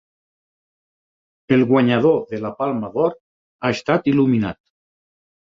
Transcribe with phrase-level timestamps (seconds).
[1.57, 4.61] El guanyador de la Palma d'Or ha estat il·luminat.